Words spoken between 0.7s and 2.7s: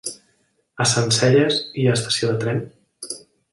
A Sencelles hi ha estació de tren?